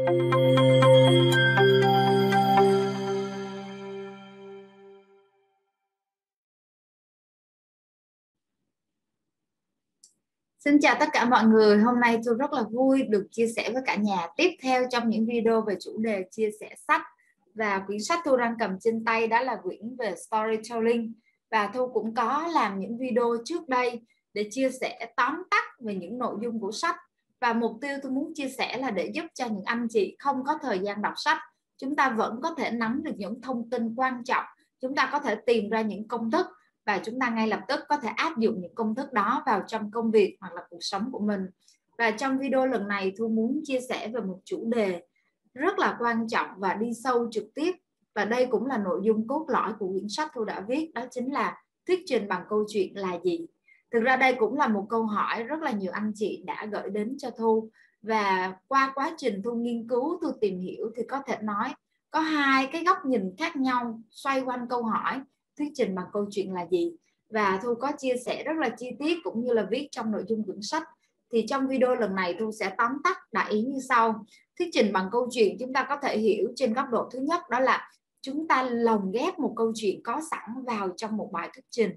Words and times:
Xin 0.00 0.08
chào 10.80 10.96
tất 11.00 11.08
cả 11.12 11.24
mọi 11.24 11.44
người. 11.44 11.78
Hôm 11.78 12.00
nay 12.00 12.18
tôi 12.24 12.34
rất 12.38 12.52
là 12.52 12.62
vui 12.62 13.02
được 13.02 13.28
chia 13.30 13.46
sẻ 13.56 13.70
với 13.72 13.82
cả 13.86 13.96
nhà 13.96 14.26
tiếp 14.36 14.50
theo 14.62 14.84
trong 14.90 15.08
những 15.08 15.26
video 15.26 15.60
về 15.60 15.76
chủ 15.80 15.98
đề 15.98 16.24
chia 16.30 16.50
sẻ 16.60 16.74
sách. 16.88 17.02
Và 17.54 17.78
quyển 17.86 18.00
sách 18.00 18.20
tôi 18.24 18.38
đang 18.38 18.54
cầm 18.58 18.78
trên 18.80 19.04
tay 19.04 19.26
đó 19.26 19.40
là 19.40 19.56
quyển 19.62 19.96
về 19.98 20.14
storytelling. 20.26 21.12
Và 21.50 21.70
Thu 21.74 21.88
cũng 21.88 22.14
có 22.14 22.48
làm 22.54 22.78
những 22.78 22.98
video 22.98 23.36
trước 23.44 23.68
đây 23.68 24.00
để 24.34 24.48
chia 24.50 24.70
sẻ 24.70 25.12
tóm 25.16 25.42
tắt 25.50 25.64
về 25.80 25.94
những 25.94 26.18
nội 26.18 26.36
dung 26.42 26.60
của 26.60 26.72
sách 26.72 26.96
và 27.40 27.52
mục 27.52 27.72
tiêu 27.80 27.98
tôi 28.02 28.12
muốn 28.12 28.32
chia 28.34 28.48
sẻ 28.48 28.78
là 28.78 28.90
để 28.90 29.10
giúp 29.14 29.24
cho 29.34 29.46
những 29.46 29.64
anh 29.64 29.86
chị 29.90 30.16
không 30.18 30.44
có 30.44 30.58
thời 30.62 30.78
gian 30.78 31.02
đọc 31.02 31.14
sách, 31.16 31.38
chúng 31.78 31.96
ta 31.96 32.10
vẫn 32.10 32.40
có 32.42 32.54
thể 32.58 32.70
nắm 32.70 33.02
được 33.02 33.14
những 33.16 33.40
thông 33.40 33.70
tin 33.70 33.94
quan 33.94 34.24
trọng, 34.24 34.44
chúng 34.80 34.94
ta 34.94 35.08
có 35.12 35.18
thể 35.18 35.34
tìm 35.34 35.70
ra 35.70 35.80
những 35.80 36.08
công 36.08 36.30
thức 36.30 36.46
và 36.86 37.00
chúng 37.04 37.20
ta 37.20 37.30
ngay 37.30 37.48
lập 37.48 37.60
tức 37.68 37.80
có 37.88 37.96
thể 37.96 38.08
áp 38.08 38.38
dụng 38.38 38.60
những 38.60 38.74
công 38.74 38.94
thức 38.94 39.12
đó 39.12 39.42
vào 39.46 39.62
trong 39.66 39.90
công 39.90 40.10
việc 40.10 40.36
hoặc 40.40 40.54
là 40.54 40.62
cuộc 40.70 40.78
sống 40.80 41.08
của 41.12 41.18
mình. 41.18 41.40
Và 41.98 42.10
trong 42.10 42.38
video 42.38 42.66
lần 42.66 42.88
này 42.88 43.12
thu 43.18 43.28
muốn 43.28 43.60
chia 43.64 43.80
sẻ 43.88 44.08
về 44.14 44.20
một 44.20 44.38
chủ 44.44 44.70
đề 44.70 45.02
rất 45.54 45.78
là 45.78 45.96
quan 46.00 46.28
trọng 46.28 46.48
và 46.56 46.74
đi 46.74 46.90
sâu 47.04 47.28
trực 47.30 47.44
tiếp. 47.54 47.72
Và 48.14 48.24
đây 48.24 48.46
cũng 48.46 48.66
là 48.66 48.78
nội 48.78 49.00
dung 49.02 49.26
cốt 49.26 49.44
lõi 49.48 49.72
của 49.78 49.88
quyển 49.88 50.08
sách 50.08 50.30
thu 50.34 50.44
đã 50.44 50.64
viết, 50.68 50.90
đó 50.94 51.02
chính 51.10 51.32
là 51.32 51.62
thuyết 51.86 52.00
trình 52.06 52.28
bằng 52.28 52.42
câu 52.48 52.64
chuyện 52.68 52.98
là 52.98 53.18
gì? 53.24 53.46
Thực 53.92 54.00
ra 54.00 54.16
đây 54.16 54.34
cũng 54.38 54.56
là 54.56 54.68
một 54.68 54.86
câu 54.90 55.06
hỏi 55.06 55.42
rất 55.42 55.60
là 55.60 55.70
nhiều 55.70 55.92
anh 55.92 56.12
chị 56.14 56.42
đã 56.46 56.66
gửi 56.72 56.90
đến 56.90 57.16
cho 57.18 57.30
thu. 57.30 57.70
Và 58.02 58.54
qua 58.68 58.92
quá 58.94 59.14
trình 59.16 59.42
thu 59.44 59.54
nghiên 59.54 59.88
cứu, 59.88 60.18
thu 60.22 60.28
tìm 60.40 60.60
hiểu 60.60 60.90
thì 60.96 61.02
có 61.08 61.22
thể 61.26 61.36
nói 61.42 61.74
có 62.10 62.20
hai 62.20 62.68
cái 62.72 62.84
góc 62.84 62.98
nhìn 63.06 63.34
khác 63.38 63.56
nhau 63.56 64.00
xoay 64.10 64.40
quanh 64.40 64.66
câu 64.68 64.82
hỏi, 64.82 65.20
thuyết 65.58 65.68
trình 65.74 65.94
bằng 65.94 66.06
câu 66.12 66.26
chuyện 66.30 66.52
là 66.52 66.66
gì. 66.70 66.92
Và 67.30 67.60
thu 67.62 67.74
có 67.74 67.92
chia 67.98 68.14
sẻ 68.26 68.44
rất 68.44 68.56
là 68.56 68.68
chi 68.68 68.86
tiết 68.98 69.18
cũng 69.24 69.40
như 69.44 69.52
là 69.52 69.66
viết 69.70 69.88
trong 69.90 70.12
nội 70.12 70.24
dung 70.28 70.44
quyển 70.44 70.62
sách. 70.62 70.82
Thì 71.32 71.46
trong 71.48 71.68
video 71.68 71.94
lần 71.94 72.14
này, 72.14 72.36
thu 72.38 72.52
sẽ 72.52 72.74
tóm 72.78 72.92
tắt 73.04 73.18
đại 73.32 73.50
ý 73.52 73.62
như 73.62 73.78
sau. 73.88 74.24
Thuyết 74.58 74.68
trình 74.72 74.92
bằng 74.92 75.08
câu 75.12 75.28
chuyện, 75.30 75.56
chúng 75.60 75.72
ta 75.72 75.86
có 75.88 75.96
thể 76.02 76.18
hiểu 76.18 76.48
trên 76.56 76.72
góc 76.72 76.86
độ 76.92 77.08
thứ 77.12 77.18
nhất 77.18 77.40
đó 77.50 77.60
là 77.60 77.90
chúng 78.22 78.48
ta 78.48 78.62
lồng 78.62 79.12
ghép 79.12 79.38
một 79.38 79.52
câu 79.56 79.72
chuyện 79.74 80.00
có 80.04 80.20
sẵn 80.30 80.64
vào 80.66 80.88
trong 80.96 81.16
một 81.16 81.30
bài 81.32 81.50
thuyết 81.54 81.64
trình 81.70 81.90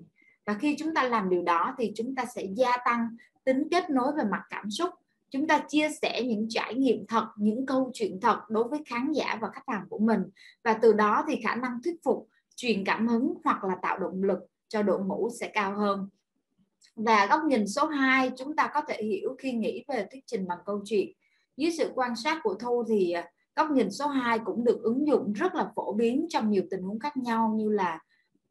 và 0.45 0.53
khi 0.53 0.75
chúng 0.79 0.93
ta 0.93 1.03
làm 1.03 1.29
điều 1.29 1.41
đó 1.41 1.75
thì 1.77 1.91
chúng 1.95 2.15
ta 2.15 2.25
sẽ 2.35 2.43
gia 2.55 2.77
tăng 2.85 3.07
tính 3.43 3.67
kết 3.71 3.89
nối 3.89 4.11
về 4.17 4.23
mặt 4.23 4.41
cảm 4.49 4.71
xúc. 4.71 4.89
Chúng 5.29 5.47
ta 5.47 5.63
chia 5.67 5.89
sẻ 6.01 6.23
những 6.23 6.45
trải 6.49 6.73
nghiệm 6.75 7.07
thật, 7.07 7.27
những 7.35 7.65
câu 7.65 7.91
chuyện 7.93 8.19
thật 8.21 8.39
đối 8.49 8.63
với 8.63 8.79
khán 8.85 9.11
giả 9.11 9.37
và 9.41 9.49
khách 9.53 9.67
hàng 9.67 9.85
của 9.89 9.99
mình. 9.99 10.21
Và 10.63 10.73
từ 10.73 10.93
đó 10.93 11.25
thì 11.27 11.41
khả 11.43 11.55
năng 11.55 11.81
thuyết 11.83 11.95
phục, 12.03 12.29
truyền 12.55 12.85
cảm 12.85 13.07
hứng 13.07 13.33
hoặc 13.43 13.63
là 13.63 13.75
tạo 13.81 13.99
động 13.99 14.23
lực 14.23 14.39
cho 14.67 14.83
đội 14.83 14.99
ngũ 14.99 15.29
sẽ 15.39 15.47
cao 15.47 15.75
hơn. 15.75 16.09
Và 16.95 17.25
góc 17.25 17.43
nhìn 17.43 17.67
số 17.67 17.85
2 17.85 18.31
chúng 18.37 18.55
ta 18.55 18.69
có 18.73 18.81
thể 18.87 19.03
hiểu 19.03 19.35
khi 19.39 19.51
nghĩ 19.51 19.83
về 19.87 20.07
thuyết 20.11 20.23
trình 20.25 20.47
bằng 20.47 20.59
câu 20.65 20.81
chuyện. 20.85 21.07
Dưới 21.57 21.71
sự 21.71 21.91
quan 21.95 22.15
sát 22.15 22.39
của 22.43 22.53
Thu 22.53 22.83
thì 22.87 23.11
à, 23.11 23.29
góc 23.55 23.71
nhìn 23.71 23.91
số 23.91 24.07
2 24.07 24.39
cũng 24.39 24.63
được 24.63 24.81
ứng 24.83 25.07
dụng 25.07 25.33
rất 25.33 25.55
là 25.55 25.71
phổ 25.75 25.93
biến 25.93 26.25
trong 26.29 26.49
nhiều 26.49 26.63
tình 26.69 26.81
huống 26.81 26.99
khác 26.99 27.17
nhau 27.17 27.53
như 27.57 27.69
là 27.69 27.99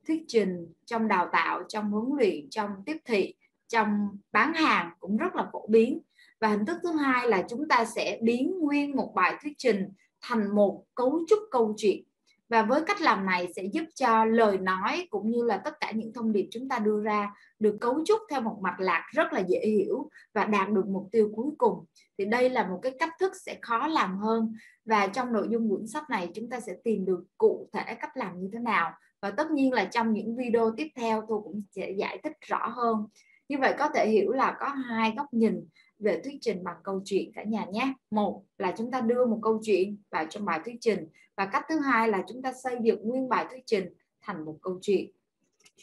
thuyết 0.07 0.25
trình, 0.29 0.73
trong 0.87 1.09
đào 1.09 1.29
tạo, 1.33 1.63
trong 1.69 1.91
huấn 1.91 2.19
luyện, 2.19 2.51
trong 2.51 2.71
tiếp 2.87 2.97
thị, 3.05 3.35
trong 3.69 4.09
bán 4.33 4.55
hàng 4.55 4.91
cũng 5.01 5.17
rất 5.17 5.35
là 5.35 5.49
phổ 5.53 5.67
biến. 5.69 6.01
Và 6.41 6.49
hình 6.49 6.67
thức 6.67 6.79
thứ 6.83 6.93
hai 6.93 7.29
là 7.29 7.45
chúng 7.49 7.69
ta 7.69 7.85
sẽ 7.85 8.19
biến 8.23 8.59
nguyên 8.61 8.97
một 8.97 9.13
bài 9.15 9.35
thuyết 9.43 9.53
trình 9.59 9.89
thành 10.21 10.55
một 10.55 10.85
cấu 10.95 11.21
trúc 11.29 11.39
câu 11.51 11.75
chuyện. 11.77 12.03
Và 12.49 12.63
với 12.63 12.83
cách 12.87 13.01
làm 13.01 13.27
này 13.27 13.53
sẽ 13.57 13.65
giúp 13.65 13.85
cho 13.95 14.25
lời 14.25 14.59
nói 14.59 15.07
cũng 15.11 15.31
như 15.31 15.43
là 15.43 15.57
tất 15.57 15.81
cả 15.81 15.91
những 15.91 16.13
thông 16.13 16.33
điệp 16.33 16.49
chúng 16.51 16.69
ta 16.69 16.79
đưa 16.79 17.01
ra 17.01 17.35
được 17.59 17.77
cấu 17.81 18.05
trúc 18.05 18.21
theo 18.31 18.41
một 18.41 18.59
mạch 18.63 18.81
lạc 18.81 19.09
rất 19.13 19.33
là 19.33 19.41
dễ 19.49 19.61
hiểu 19.67 20.11
và 20.33 20.45
đạt 20.45 20.71
được 20.71 20.87
mục 20.87 21.09
tiêu 21.13 21.31
cuối 21.35 21.51
cùng. 21.59 21.85
Thì 22.19 22.25
đây 22.25 22.51
là 22.51 22.67
một 22.67 22.79
cái 22.83 22.93
cách 22.99 23.13
thức 23.21 23.33
sẽ 23.47 23.59
khó 23.63 23.87
làm 23.87 24.19
hơn. 24.19 24.55
Và 24.85 25.07
trong 25.07 25.33
nội 25.33 25.49
dung 25.51 25.71
quyển 25.71 25.87
sách 25.87 26.11
này 26.11 26.31
chúng 26.35 26.51
ta 26.51 26.61
sẽ 26.61 26.73
tìm 26.85 27.05
được 27.05 27.25
cụ 27.39 27.69
thể 27.73 27.95
cách 27.95 28.17
làm 28.17 28.41
như 28.41 28.51
thế 28.53 28.59
nào 28.59 28.93
và 29.23 29.31
tất 29.31 29.51
nhiên 29.51 29.73
là 29.73 29.85
trong 29.85 30.13
những 30.13 30.37
video 30.37 30.71
tiếp 30.77 30.89
theo 30.97 31.25
tôi 31.29 31.41
cũng 31.45 31.63
sẽ 31.71 31.91
giải 31.91 32.19
thích 32.23 32.33
rõ 32.41 32.69
hơn. 32.69 33.07
Như 33.49 33.59
vậy 33.59 33.75
có 33.79 33.89
thể 33.95 34.09
hiểu 34.09 34.33
là 34.33 34.57
có 34.61 34.69
hai 34.69 35.15
góc 35.17 35.35
nhìn 35.35 35.65
về 35.99 36.21
thuyết 36.25 36.39
trình 36.41 36.65
bằng 36.65 36.77
câu 36.85 37.03
chuyện 37.05 37.33
cả 37.35 37.45
nhà 37.45 37.65
nhé. 37.73 37.93
Một 38.11 38.43
là 38.59 38.75
chúng 38.79 38.91
ta 38.91 39.01
đưa 39.01 39.27
một 39.27 39.39
câu 39.43 39.61
chuyện 39.63 39.97
vào 40.11 40.25
trong 40.31 40.45
bài 40.45 40.61
thuyết 40.65 40.77
trình 40.81 41.07
và 41.37 41.47
cách 41.47 41.65
thứ 41.69 41.79
hai 41.79 42.09
là 42.09 42.25
chúng 42.29 42.43
ta 42.43 42.53
xây 42.65 42.77
dựng 42.83 43.09
nguyên 43.09 43.29
bài 43.29 43.47
thuyết 43.51 43.63
trình 43.67 43.85
thành 44.21 44.45
một 44.45 44.59
câu 44.63 44.79
chuyện. 44.83 45.11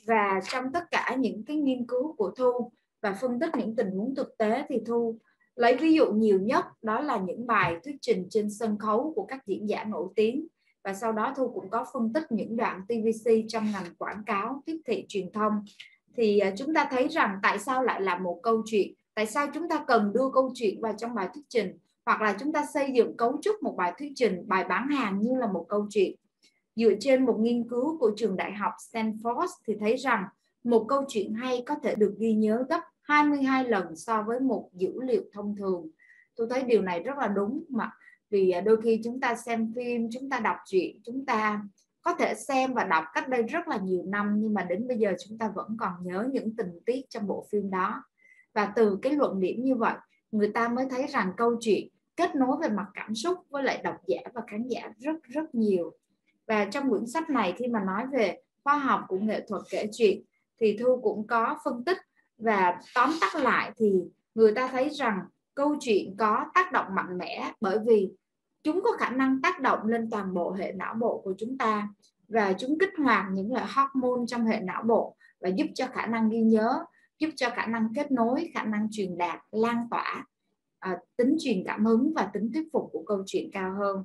Và 0.06 0.42
trong 0.52 0.72
tất 0.74 0.92
cả 0.92 1.16
những 1.20 1.44
cái 1.46 1.56
nghiên 1.56 1.88
cứu 1.88 2.14
của 2.14 2.32
thu 2.38 2.72
và 3.02 3.18
phân 3.22 3.40
tích 3.40 3.50
những 3.58 3.76
tình 3.76 3.92
huống 3.92 4.16
thực 4.16 4.38
tế 4.38 4.66
thì 4.70 4.82
thu 4.86 5.20
lấy 5.56 5.76
ví 5.76 5.94
dụ 5.94 6.12
nhiều 6.12 6.40
nhất, 6.40 6.66
đó 6.82 7.02
là 7.02 7.18
những 7.18 7.48
bài 7.48 7.76
thuyết 7.84 7.96
trình 8.02 8.28
trên 8.30 8.50
sân 8.50 8.78
khấu 8.78 9.14
của 9.16 9.26
các 9.26 9.48
diễn 9.48 9.70
giả 9.70 9.84
nổi 9.84 10.08
tiếng 10.16 10.48
và 10.84 10.94
sau 10.94 11.12
đó 11.12 11.34
thu 11.38 11.52
cũng 11.54 11.70
có 11.70 11.86
phân 11.94 12.14
tích 12.14 12.32
những 12.32 12.58
đoạn 12.58 12.82
TVC 12.88 13.32
trong 13.48 13.72
ngành 13.72 13.96
quảng 13.98 14.24
cáo, 14.26 14.64
tiếp 14.66 14.78
thị 14.86 15.06
truyền 15.08 15.32
thông. 15.32 15.54
Thì 16.16 16.40
à, 16.40 16.54
chúng 16.58 16.74
ta 16.74 16.88
thấy 16.92 17.08
rằng 17.08 17.40
tại 17.44 17.60
sao 17.60 17.84
lại 17.84 18.02
là 18.02 18.18
một 18.18 18.40
câu 18.44 18.62
chuyện, 18.66 18.94
tại 19.16 19.26
sao 19.26 19.48
chúng 19.54 19.70
ta 19.70 19.84
cần 19.88 20.14
đưa 20.14 20.30
câu 20.34 20.52
chuyện 20.56 20.82
vào 20.82 20.94
trong 20.98 21.16
bài 21.16 21.30
thuyết 21.34 21.44
trình, 21.50 21.78
hoặc 22.06 22.22
là 22.22 22.36
chúng 22.40 22.54
ta 22.54 22.66
xây 22.74 22.92
dựng 22.92 23.18
cấu 23.18 23.40
trúc 23.42 23.64
một 23.64 23.76
bài 23.78 23.94
thuyết 24.00 24.12
trình, 24.16 24.44
bài 24.48 24.64
bán 24.64 24.90
hàng 24.90 25.22
như 25.22 25.36
là 25.36 25.48
một 25.48 25.66
câu 25.70 25.88
chuyện. 25.90 26.16
Dựa 26.76 26.94
trên 27.00 27.26
một 27.26 27.38
nghiên 27.40 27.70
cứu 27.70 27.98
của 28.00 28.12
trường 28.18 28.36
đại 28.36 28.54
học 28.54 28.74
Stanford 28.92 29.48
thì 29.68 29.76
thấy 29.80 29.96
rằng 29.96 30.24
một 30.64 30.86
câu 30.90 31.04
chuyện 31.08 31.34
hay 31.34 31.64
có 31.66 31.76
thể 31.84 31.96
được 31.96 32.16
ghi 32.20 32.34
nhớ 32.34 32.66
gấp 32.70 32.82
22 33.02 33.64
lần 33.64 33.96
so 33.96 34.24
với 34.24 34.40
một 34.40 34.70
dữ 34.74 35.02
liệu 35.02 35.22
thông 35.34 35.56
thường. 35.56 35.88
Tôi 36.36 36.48
thấy 36.50 36.64
điều 36.64 36.82
này 36.82 37.00
rất 37.00 37.18
là 37.18 37.28
đúng 37.28 37.64
mà 37.70 37.92
vì 38.30 38.50
à, 38.52 38.62
đôi 38.62 38.82
khi 38.84 39.02
chúng 39.04 39.20
ta 39.20 39.36
xem 39.36 39.74
phim, 39.76 40.10
chúng 40.12 40.30
ta 40.30 40.40
đọc 40.40 40.58
truyện, 40.66 41.00
chúng 41.06 41.26
ta 41.26 41.62
có 42.02 42.14
thể 42.14 42.34
xem 42.36 42.74
và 42.74 42.84
đọc 42.84 43.04
cách 43.14 43.30
đây 43.30 43.44
rất 43.44 43.68
là 43.68 43.78
nhiều 43.78 44.04
năm, 44.08 44.36
nhưng 44.38 44.54
mà 44.54 44.64
đến 44.64 44.88
bây 44.88 44.98
giờ 44.98 45.14
chúng 45.28 45.38
ta 45.38 45.52
vẫn 45.56 45.78
còn 45.80 45.94
nhớ 46.02 46.28
những 46.32 46.56
tình 46.56 46.80
tiết 46.86 47.02
trong 47.10 47.28
bộ 47.28 47.48
phim 47.52 47.70
đó. 47.70 48.04
Và 48.54 48.74
từ 48.76 49.00
cái 49.02 49.14
luận 49.14 49.40
điểm 49.40 49.64
như 49.64 49.76
vậy, 49.76 49.94
người 50.32 50.52
ta 50.54 50.68
mới 50.68 50.86
thấy 50.90 51.08
rằng 51.08 51.32
câu 51.38 51.56
chuyện 51.60 51.88
kết 52.16 52.36
nối 52.36 52.58
về 52.62 52.70
mặt 52.70 52.86
cảm 52.94 53.16
xúc 53.16 53.38
với 53.50 53.64
lại 53.64 53.82
độc 53.84 53.96
giả 54.08 54.22
và 54.34 54.42
khán 54.48 54.68
giả 54.68 54.92
rất 55.00 55.24
rất 55.24 55.56
nhiều. 55.56 55.92
Và 56.48 56.66
trong 56.66 56.90
quyển 56.90 57.08
sách 57.08 57.30
này 57.30 57.54
khi 57.58 57.68
mà 57.68 57.84
nói 57.84 58.06
về 58.14 58.38
khoa 58.64 58.78
học 58.78 59.02
của 59.08 59.20
nghệ 59.20 59.46
thuật 59.48 59.62
kể 59.70 59.90
chuyện, 59.94 60.24
thì 60.60 60.78
thu 60.80 61.00
cũng 61.02 61.28
có 61.28 61.58
phân 61.64 61.84
tích 61.84 61.98
và 62.38 62.82
tóm 62.96 63.10
tắt 63.22 63.36
lại 63.36 63.72
thì 63.78 63.94
người 64.36 64.52
ta 64.52 64.68
thấy 64.68 64.90
rằng 64.90 65.20
câu 65.60 65.76
chuyện 65.80 66.16
có 66.18 66.46
tác 66.54 66.72
động 66.72 66.86
mạnh 66.96 67.18
mẽ 67.18 67.54
bởi 67.62 67.80
vì 67.88 68.10
chúng 68.64 68.82
có 68.84 68.92
khả 69.00 69.10
năng 69.10 69.42
tác 69.42 69.60
động 69.60 69.80
lên 69.86 70.10
toàn 70.10 70.34
bộ 70.34 70.52
hệ 70.52 70.72
não 70.72 70.94
bộ 70.94 71.22
của 71.24 71.34
chúng 71.38 71.58
ta 71.58 71.90
và 72.28 72.54
chúng 72.60 72.80
kích 72.80 72.94
hoạt 72.98 73.26
những 73.34 73.54
loại 73.54 73.66
hormone 73.76 74.26
trong 74.28 74.46
hệ 74.46 74.60
não 74.60 74.84
bộ 74.84 75.16
và 75.42 75.50
giúp 75.50 75.66
cho 75.76 75.88
khả 75.88 76.06
năng 76.06 76.30
ghi 76.30 76.42
nhớ 76.42 76.86
giúp 77.20 77.30
cho 77.36 77.50
khả 77.50 77.66
năng 77.66 77.94
kết 77.96 78.12
nối 78.12 78.52
khả 78.54 78.64
năng 78.64 78.88
truyền 78.92 79.18
đạt 79.18 79.40
lan 79.52 79.88
tỏa 79.92 80.26
à, 80.80 80.98
tính 81.18 81.36
truyền 81.40 81.64
cảm 81.66 81.86
hứng 81.86 82.14
và 82.16 82.30
tính 82.34 82.52
thuyết 82.54 82.68
phục 82.74 82.90
của 82.92 83.04
câu 83.08 83.24
chuyện 83.26 83.50
cao 83.52 83.76
hơn. 83.80 84.04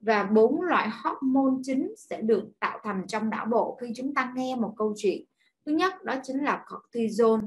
Và 0.00 0.24
bốn 0.24 0.62
loại 0.62 0.88
hormone 0.88 1.60
chính 1.62 1.94
sẽ 1.96 2.22
được 2.22 2.44
tạo 2.60 2.78
thành 2.82 3.06
trong 3.06 3.30
não 3.30 3.46
bộ 3.46 3.78
khi 3.80 3.92
chúng 3.96 4.14
ta 4.14 4.32
nghe 4.36 4.56
một 4.56 4.74
câu 4.76 4.94
chuyện. 4.96 5.24
Thứ 5.66 5.72
nhất 5.72 6.04
đó 6.04 6.14
chính 6.22 6.44
là 6.44 6.64
cortisol 6.70 7.40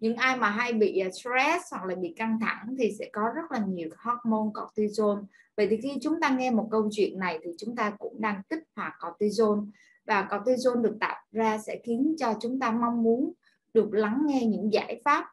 những 0.00 0.16
ai 0.16 0.36
mà 0.36 0.50
hay 0.50 0.72
bị 0.72 0.98
à, 0.98 1.10
stress 1.10 1.64
hoặc 1.70 1.84
là 1.84 1.94
bị 1.94 2.14
căng 2.16 2.38
thẳng 2.40 2.74
thì 2.78 2.92
sẽ 2.98 3.10
có 3.12 3.22
rất 3.34 3.52
là 3.52 3.58
nhiều 3.68 3.88
hormone 3.96 4.50
cortisol 4.54 5.18
vậy 5.56 5.66
thì 5.70 5.76
khi 5.82 5.98
chúng 6.02 6.20
ta 6.20 6.28
nghe 6.28 6.50
một 6.50 6.68
câu 6.70 6.88
chuyện 6.92 7.18
này 7.18 7.38
thì 7.42 7.50
chúng 7.58 7.76
ta 7.76 7.90
cũng 7.98 8.20
đang 8.20 8.42
kích 8.48 8.62
hoạt 8.76 8.92
cortisol 9.00 9.58
và 10.06 10.28
cortisol 10.30 10.82
được 10.82 10.96
tạo 11.00 11.16
ra 11.32 11.58
sẽ 11.58 11.80
khiến 11.84 12.14
cho 12.18 12.34
chúng 12.40 12.60
ta 12.60 12.70
mong 12.70 13.02
muốn 13.02 13.32
được 13.74 13.94
lắng 13.94 14.22
nghe 14.26 14.46
những 14.46 14.72
giải 14.72 15.00
pháp. 15.04 15.24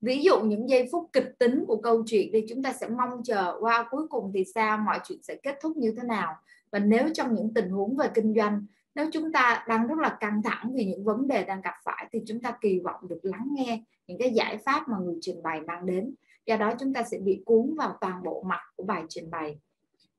Ví 0.00 0.22
dụ 0.22 0.40
những 0.40 0.68
giây 0.68 0.88
phút 0.92 1.10
kịch 1.12 1.38
tính 1.38 1.64
của 1.66 1.76
câu 1.76 2.02
chuyện 2.06 2.30
thì 2.32 2.44
chúng 2.48 2.62
ta 2.62 2.72
sẽ 2.72 2.88
mong 2.88 3.22
chờ 3.24 3.56
qua 3.60 3.82
wow, 3.82 3.84
cuối 3.90 4.06
cùng 4.08 4.30
thì 4.34 4.44
sao 4.54 4.78
mọi 4.78 5.00
chuyện 5.04 5.18
sẽ 5.22 5.36
kết 5.42 5.58
thúc 5.62 5.76
như 5.76 5.94
thế 5.96 6.02
nào. 6.08 6.34
Và 6.70 6.78
nếu 6.78 7.08
trong 7.14 7.34
những 7.34 7.54
tình 7.54 7.70
huống 7.70 7.96
về 7.96 8.08
kinh 8.14 8.34
doanh 8.36 8.66
nếu 8.94 9.06
chúng 9.12 9.32
ta 9.32 9.64
đang 9.68 9.86
rất 9.86 9.98
là 9.98 10.16
căng 10.20 10.42
thẳng 10.42 10.72
vì 10.74 10.84
những 10.84 11.04
vấn 11.04 11.28
đề 11.28 11.44
đang 11.44 11.60
gặp 11.60 11.74
phải 11.84 12.08
thì 12.12 12.22
chúng 12.26 12.40
ta 12.40 12.56
kỳ 12.60 12.80
vọng 12.84 13.08
được 13.08 13.20
lắng 13.22 13.48
nghe 13.52 13.82
những 14.06 14.18
cái 14.18 14.30
giải 14.30 14.58
pháp 14.58 14.88
mà 14.88 14.96
người 14.98 15.18
trình 15.20 15.42
bày 15.42 15.60
mang 15.60 15.86
đến. 15.86 16.14
Do 16.46 16.56
đó 16.56 16.72
chúng 16.78 16.92
ta 16.92 17.02
sẽ 17.02 17.18
bị 17.18 17.42
cuốn 17.44 17.74
vào 17.78 17.96
toàn 18.00 18.22
bộ 18.22 18.42
mặt 18.42 18.60
của 18.76 18.84
bài 18.84 19.02
trình 19.08 19.30
bày. 19.30 19.58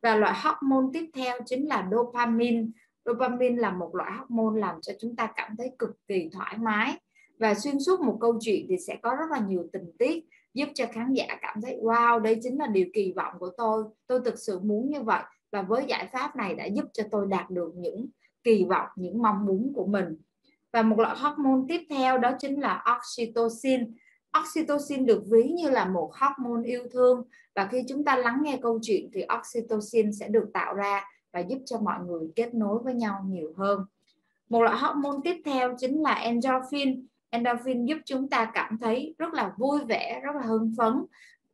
Và 0.02 0.16
loại 0.16 0.34
hormone 0.44 0.88
tiếp 0.94 1.10
theo 1.14 1.38
chính 1.46 1.68
là 1.68 1.90
dopamine. 1.92 2.66
Dopamine 3.06 3.62
là 3.62 3.72
một 3.72 3.96
loại 3.96 4.12
hormone 4.18 4.60
làm 4.60 4.82
cho 4.82 4.94
chúng 5.00 5.16
ta 5.16 5.32
cảm 5.36 5.56
thấy 5.58 5.72
cực 5.80 6.08
kỳ 6.08 6.30
thoải 6.34 6.58
mái. 6.58 6.98
Và 7.40 7.54
xuyên 7.54 7.80
suốt 7.80 8.00
một 8.02 8.18
câu 8.22 8.38
chuyện 8.42 8.66
thì 8.70 8.76
sẽ 8.88 8.96
có 9.02 9.16
rất 9.16 9.26
là 9.32 9.40
nhiều 9.40 9.68
tình 9.74 9.92
tiết 10.00 10.26
giúp 10.54 10.70
cho 10.74 10.86
khán 10.92 11.14
giả 11.14 11.26
cảm 11.42 11.62
thấy, 11.62 11.80
wow, 11.82 12.20
đây 12.20 12.40
chính 12.44 12.58
là 12.58 12.68
điều 12.68 12.86
kỳ 12.94 13.14
vọng 13.16 13.34
của 13.40 13.50
tôi. 13.58 13.84
Tôi 14.08 14.20
thực 14.26 14.40
sự 14.40 14.60
muốn 14.60 14.90
như 14.90 15.02
vậy. 15.02 15.24
Và 15.52 15.62
với 15.62 15.86
giải 15.88 16.10
pháp 16.14 16.36
này 16.36 16.56
đã 16.56 16.66
giúp 16.66 16.86
cho 16.94 17.04
tôi 17.12 17.26
đạt 17.30 17.50
được 17.50 17.72
những 17.76 18.08
kỳ 18.46 18.66
vọng 18.70 18.88
những 18.96 19.22
mong 19.22 19.46
muốn 19.46 19.72
của 19.76 19.86
mình. 19.86 20.18
Và 20.74 20.82
một 20.82 21.00
loại 21.00 21.16
hormone 21.18 21.62
tiếp 21.68 21.82
theo 21.90 22.18
đó 22.18 22.32
chính 22.40 22.62
là 22.62 22.84
oxytocin. 22.98 23.94
Oxytocin 24.42 25.06
được 25.06 25.24
ví 25.32 25.44
như 25.44 25.70
là 25.70 25.86
một 25.86 26.12
hormone 26.14 26.68
yêu 26.68 26.84
thương. 26.92 27.24
Và 27.56 27.68
khi 27.72 27.84
chúng 27.90 28.04
ta 28.04 28.16
lắng 28.16 28.40
nghe 28.42 28.60
câu 28.62 28.80
chuyện 28.82 29.10
thì 29.14 29.26
oxytocin 29.40 30.14
sẽ 30.14 30.28
được 30.28 30.50
tạo 30.54 30.74
ra 30.74 31.04
và 31.34 31.40
giúp 31.40 31.60
cho 31.66 31.80
mọi 31.80 32.00
người 32.08 32.28
kết 32.36 32.54
nối 32.54 32.80
với 32.84 32.94
nhau 32.94 33.26
nhiều 33.28 33.54
hơn. 33.58 33.80
Một 34.50 34.62
loại 34.62 34.78
hormone 34.78 35.20
tiếp 35.24 35.42
theo 35.46 35.76
chính 35.78 36.02
là 36.02 36.14
endorphin. 36.14 37.08
Endorphin 37.30 37.86
giúp 37.86 37.98
chúng 38.06 38.30
ta 38.30 38.52
cảm 38.54 38.78
thấy 38.82 39.16
rất 39.18 39.34
là 39.34 39.54
vui 39.58 39.80
vẻ, 39.88 40.22
rất 40.24 40.36
là 40.36 40.42
hưng 40.42 40.74
phấn. 40.78 40.94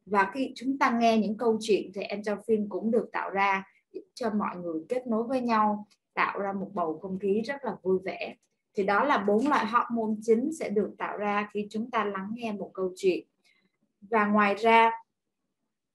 Và 0.06 0.32
khi 0.34 0.52
chúng 0.56 0.78
ta 0.78 0.92
nghe 0.92 1.18
những 1.18 1.38
câu 1.38 1.58
chuyện 1.62 1.92
thì 1.94 2.02
endorphin 2.02 2.70
cũng 2.70 2.92
được 2.92 3.10
tạo 3.12 3.30
ra, 3.30 3.64
giúp 3.92 4.02
cho 4.14 4.30
mọi 4.30 4.56
người 4.56 4.82
kết 4.90 5.08
nối 5.08 5.24
với 5.24 5.42
nhau 5.42 5.88
tạo 6.14 6.40
ra 6.40 6.54
một 6.54 6.70
bầu 6.74 7.00
không 7.02 7.20
khí 7.20 7.42
rất 7.42 7.66
là 7.66 7.76
vui 7.84 8.00
vẻ. 8.06 8.36
Thì 8.76 8.84
đó 8.84 9.04
là 9.04 9.18
bốn 9.18 9.48
loại 9.48 9.66
hormone 9.66 10.16
chính 10.22 10.50
sẽ 10.60 10.70
được 10.70 10.96
tạo 10.98 11.18
ra 11.18 11.50
khi 11.54 11.68
chúng 11.70 11.92
ta 11.92 12.04
lắng 12.04 12.30
nghe 12.34 12.52
một 12.52 12.72
câu 12.74 12.94
chuyện. 12.96 13.28
Và 14.02 14.26
ngoài 14.26 14.56
ra 14.56 14.92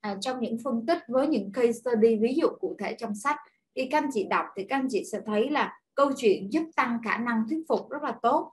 à, 0.01 0.17
trong 0.21 0.41
những 0.41 0.59
phân 0.65 0.87
tích 0.87 0.99
với 1.09 1.27
những 1.27 1.53
case 1.53 1.73
study 1.73 2.17
ví 2.17 2.35
dụ 2.35 2.49
cụ 2.61 2.77
thể 2.79 2.97
trong 2.99 3.15
sách 3.15 3.37
khi 3.75 3.89
các 3.91 4.03
anh 4.03 4.11
chị 4.13 4.27
đọc 4.31 4.47
thì 4.57 4.65
các 4.69 4.77
anh 4.77 4.89
chị 4.91 5.05
sẽ 5.05 5.21
thấy 5.27 5.51
là 5.51 5.79
câu 5.95 6.13
chuyện 6.17 6.53
giúp 6.53 6.63
tăng 6.77 6.99
khả 7.05 7.19
năng 7.19 7.45
thuyết 7.49 7.65
phục 7.69 7.91
rất 7.91 8.03
là 8.03 8.17
tốt. 8.23 8.53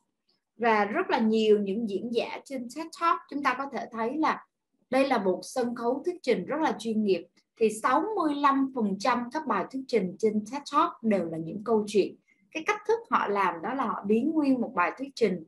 Và 0.57 0.85
rất 0.85 1.09
là 1.09 1.19
nhiều 1.19 1.59
những 1.59 1.89
diễn 1.89 2.13
giả 2.13 2.39
trên 2.45 2.67
TED 2.75 2.85
Talk 3.01 3.19
chúng 3.29 3.43
ta 3.43 3.55
có 3.57 3.65
thể 3.73 3.85
thấy 3.91 4.17
là 4.17 4.45
đây 4.89 5.07
là 5.07 5.17
một 5.17 5.39
sân 5.43 5.75
khấu 5.75 6.03
thuyết 6.05 6.15
trình 6.21 6.45
rất 6.45 6.57
là 6.61 6.75
chuyên 6.79 7.03
nghiệp 7.03 7.27
thì 7.57 7.67
65% 7.67 9.29
các 9.31 9.47
bài 9.47 9.65
thuyết 9.71 9.81
trình 9.87 10.15
trên 10.19 10.45
TED 10.51 10.61
Talk 10.73 11.03
đều 11.03 11.25
là 11.25 11.37
những 11.37 11.63
câu 11.63 11.83
chuyện. 11.87 12.15
Cái 12.51 12.63
cách 12.67 12.81
thức 12.87 12.99
họ 13.09 13.27
làm 13.27 13.61
đó 13.61 13.73
là 13.73 13.85
họ 13.85 14.03
biến 14.07 14.31
nguyên 14.31 14.61
một 14.61 14.71
bài 14.75 14.91
thuyết 14.97 15.09
trình 15.15 15.43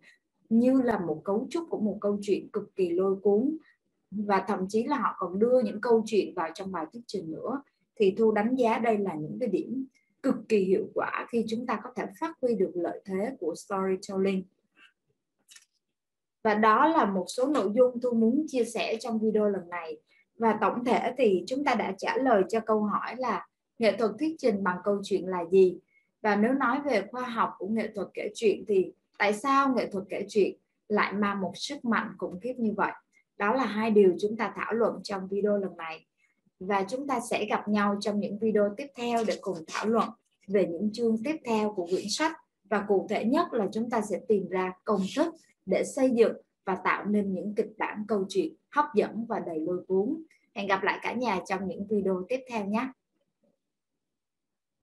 như 0.49 0.81
là 0.81 0.99
một 0.99 1.21
cấu 1.23 1.47
trúc 1.49 1.69
của 1.69 1.79
một 1.79 1.97
câu 2.01 2.19
chuyện 2.21 2.49
cực 2.53 2.75
kỳ 2.75 2.89
lôi 2.89 3.15
cuốn. 3.15 3.57
Và 4.11 4.45
thậm 4.47 4.59
chí 4.69 4.83
là 4.83 4.97
họ 4.97 5.15
còn 5.17 5.39
đưa 5.39 5.61
những 5.61 5.81
câu 5.81 6.03
chuyện 6.05 6.33
vào 6.35 6.49
trong 6.55 6.71
bài 6.71 6.85
thuyết 6.93 7.01
trình 7.07 7.31
nữa. 7.31 7.61
Thì 7.95 8.15
thu 8.17 8.31
đánh 8.31 8.55
giá 8.55 8.77
đây 8.79 8.97
là 8.97 9.15
những 9.15 9.37
cái 9.39 9.49
điểm 9.49 9.85
cực 10.23 10.35
kỳ 10.49 10.59
hiệu 10.59 10.87
quả 10.93 11.25
khi 11.29 11.45
chúng 11.47 11.65
ta 11.65 11.79
có 11.83 11.89
thể 11.95 12.03
phát 12.19 12.35
huy 12.41 12.55
được 12.55 12.71
lợi 12.73 13.01
thế 13.05 13.35
của 13.39 13.55
storytelling. 13.55 14.43
Và 16.43 16.53
đó 16.53 16.87
là 16.87 17.05
một 17.05 17.25
số 17.27 17.47
nội 17.47 17.71
dung 17.75 18.01
thu 18.01 18.11
muốn 18.11 18.45
chia 18.47 18.63
sẻ 18.63 18.97
trong 18.99 19.19
video 19.19 19.49
lần 19.49 19.69
này 19.69 19.97
và 20.37 20.57
tổng 20.61 20.85
thể 20.85 21.13
thì 21.17 21.43
chúng 21.47 21.63
ta 21.63 21.75
đã 21.75 21.93
trả 21.97 22.17
lời 22.17 22.43
cho 22.49 22.59
câu 22.59 22.83
hỏi 22.83 23.15
là 23.17 23.47
nghệ 23.79 23.97
thuật 23.97 24.11
thuyết 24.19 24.35
trình 24.37 24.63
bằng 24.63 24.77
câu 24.83 25.01
chuyện 25.03 25.27
là 25.27 25.45
gì? 25.51 25.77
Và 26.21 26.35
nếu 26.35 26.53
nói 26.53 26.79
về 26.85 27.07
khoa 27.11 27.21
học 27.21 27.53
của 27.57 27.67
nghệ 27.67 27.89
thuật 27.95 28.07
kể 28.13 28.29
chuyện 28.35 28.63
thì 28.67 28.91
tại 29.17 29.33
sao 29.33 29.73
nghệ 29.75 29.87
thuật 29.91 30.03
kể 30.09 30.25
chuyện 30.29 30.55
lại 30.87 31.13
mang 31.13 31.41
một 31.41 31.51
sức 31.55 31.85
mạnh 31.85 32.11
khủng 32.17 32.39
khiếp 32.39 32.53
như 32.57 32.73
vậy? 32.77 32.91
Đó 33.37 33.53
là 33.53 33.65
hai 33.65 33.91
điều 33.91 34.15
chúng 34.21 34.37
ta 34.37 34.53
thảo 34.55 34.73
luận 34.73 34.93
trong 35.03 35.27
video 35.27 35.57
lần 35.57 35.77
này. 35.77 36.05
Và 36.59 36.85
chúng 36.89 37.07
ta 37.07 37.19
sẽ 37.29 37.45
gặp 37.45 37.67
nhau 37.67 37.97
trong 37.99 38.19
những 38.19 38.39
video 38.39 38.73
tiếp 38.77 38.87
theo 38.95 39.23
để 39.27 39.37
cùng 39.41 39.57
thảo 39.67 39.87
luận 39.87 40.09
về 40.47 40.67
những 40.67 40.89
chương 40.93 41.23
tiếp 41.23 41.35
theo 41.45 41.73
của 41.75 41.85
quyển 41.85 42.05
sách. 42.09 42.37
Và 42.69 42.85
cụ 42.87 43.07
thể 43.09 43.25
nhất 43.25 43.53
là 43.53 43.67
chúng 43.73 43.89
ta 43.89 44.01
sẽ 44.01 44.19
tìm 44.27 44.47
ra 44.49 44.73
công 44.83 45.01
thức 45.15 45.35
để 45.65 45.83
xây 45.95 46.09
dựng 46.09 46.33
và 46.65 46.75
tạo 46.75 47.05
nên 47.05 47.33
những 47.33 47.55
kịch 47.55 47.73
bản 47.77 48.05
câu 48.07 48.25
chuyện 48.29 48.53
hấp 48.71 48.85
dẫn 48.95 49.25
và 49.25 49.39
đầy 49.39 49.59
lôi 49.59 49.83
cuốn. 49.87 50.23
Hẹn 50.55 50.67
gặp 50.67 50.83
lại 50.83 50.99
cả 51.01 51.13
nhà 51.13 51.39
trong 51.45 51.67
những 51.67 51.87
video 51.87 52.25
tiếp 52.29 52.39
theo 52.49 52.65
nhé. 52.65 52.89